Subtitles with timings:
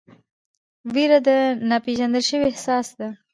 [0.93, 1.29] ویره د
[1.69, 3.09] ناپېژندل شوي احساس ده.